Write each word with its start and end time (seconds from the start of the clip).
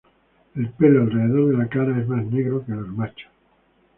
El 0.55 0.71
pelo 0.71 1.03
alrededor 1.03 1.51
de 1.51 1.57
la 1.59 1.69
cara 1.69 1.95
es 1.99 2.07
más 2.07 2.25
negro 2.25 2.65
que 2.65 2.71
en 2.71 2.79
los 2.81 2.89
machos. 2.89 3.29